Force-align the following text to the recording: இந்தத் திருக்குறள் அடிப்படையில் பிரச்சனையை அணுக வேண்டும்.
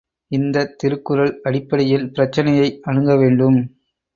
இந்தத் 0.31 0.73
திருக்குறள் 0.79 1.39
அடிப்படையில் 1.43 2.07
பிரச்சனையை 2.11 2.79
அணுக 2.83 3.15
வேண்டும். 3.15 3.59